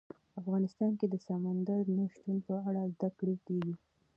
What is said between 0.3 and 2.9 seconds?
افغانستان کې د سمندر نه شتون په اړه